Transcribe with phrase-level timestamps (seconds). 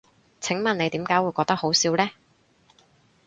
[0.41, 2.09] 請問你點解會覺得好笑呢？